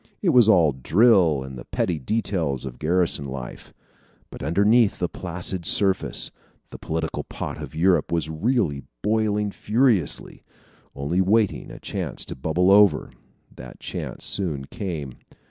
It 0.23 0.29
was 0.29 0.49
all 0.49 0.71
drill 0.71 1.43
and 1.43 1.59
the 1.59 1.65
petty 1.65 1.99
details 1.99 2.65
of 2.65 2.79
garrison 2.79 3.23
life. 3.25 3.71
But 4.31 4.41
underneath 4.41 4.97
the 4.97 5.07
placid 5.07 5.63
surface, 5.63 6.31
the 6.71 6.79
political 6.79 7.23
pot 7.23 7.61
of 7.61 7.75
Europe 7.75 8.11
was 8.11 8.27
really 8.27 8.81
boiling 9.03 9.51
furiously 9.51 10.41
only 10.95 11.21
waiting 11.21 11.69
a 11.69 11.77
chance 11.79 12.25
to 12.25 12.35
bubble 12.35 12.71
over. 12.71 13.11
That 13.55 13.79
chance 13.79 14.25
soon 14.25 14.65
came. 14.65 15.17